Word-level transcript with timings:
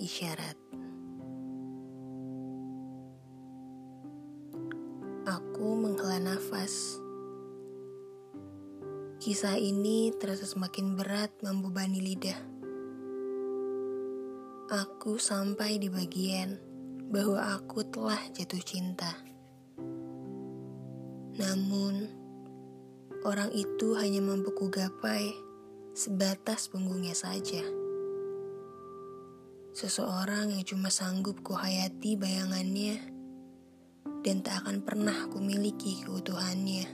isyarat. 0.00 0.56
Aku 5.28 5.76
menghela 5.76 6.16
nafas. 6.16 6.96
Kisah 9.20 9.60
ini 9.60 10.16
terasa 10.16 10.48
semakin 10.48 10.96
berat 10.96 11.28
membebani 11.44 12.00
lidah. 12.00 12.40
Aku 14.72 15.20
sampai 15.20 15.76
di 15.76 15.92
bagian 15.92 16.56
bahwa 17.12 17.60
aku 17.60 17.84
telah 17.92 18.24
jatuh 18.32 18.64
cinta. 18.64 19.20
Namun, 21.36 22.08
orang 23.28 23.52
itu 23.52 23.92
hanya 24.00 24.24
mampu 24.24 24.48
gapai 24.72 25.28
sebatas 25.92 26.72
punggungnya 26.72 27.12
saja. 27.12 27.79
Seseorang 29.80 30.52
yang 30.52 30.60
cuma 30.68 30.92
sanggup 30.92 31.40
kuhayati 31.40 32.12
bayangannya 32.12 33.00
dan 34.20 34.44
tak 34.44 34.60
akan 34.60 34.84
pernah 34.84 35.24
kumiliki 35.32 36.04
keutuhannya. 36.04 36.84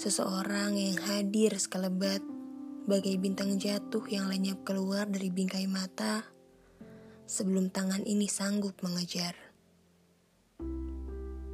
Seseorang 0.00 0.72
yang 0.72 0.96
hadir 1.04 1.52
sekelebat 1.60 2.24
bagai 2.88 3.20
bintang 3.20 3.60
jatuh 3.60 4.00
yang 4.08 4.32
lenyap 4.32 4.64
keluar 4.64 5.04
dari 5.04 5.28
bingkai 5.28 5.68
mata 5.68 6.24
sebelum 7.28 7.68
tangan 7.68 8.00
ini 8.08 8.24
sanggup 8.24 8.72
mengejar. 8.80 9.36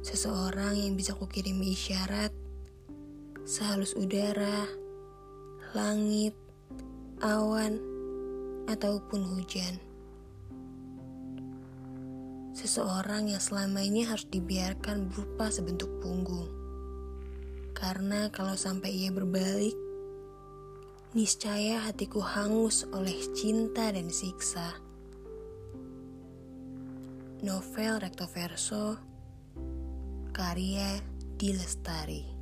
Seseorang 0.07 0.79
yang 0.79 0.95
bisa 0.95 1.11
kukirimi 1.11 1.75
isyarat 1.75 2.31
sehalus 3.43 3.91
udara, 3.99 4.63
langit, 5.75 6.31
awan, 7.19 7.92
ataupun 8.67 9.21
hujan. 9.23 9.79
Seseorang 12.53 13.33
yang 13.33 13.41
selama 13.41 13.81
ini 13.81 14.05
harus 14.05 14.29
dibiarkan 14.29 15.09
berupa 15.09 15.49
sebentuk 15.49 15.89
punggung. 15.99 16.47
Karena 17.73 18.29
kalau 18.29 18.53
sampai 18.53 18.93
ia 18.93 19.09
berbalik, 19.09 19.73
niscaya 21.17 21.81
hatiku 21.81 22.21
hangus 22.21 22.85
oleh 22.93 23.17
cinta 23.33 23.89
dan 23.89 24.07
siksa. 24.13 24.77
Novel 27.43 27.99
Recto 27.99 28.23
Verso 28.31 28.95
Karya 30.31 31.03
Dilestari 31.35 32.32